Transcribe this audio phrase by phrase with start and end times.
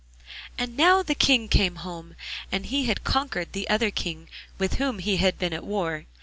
[0.57, 2.15] And now the King came home,
[2.51, 6.07] and he had conquered the other King with whom he had been at war.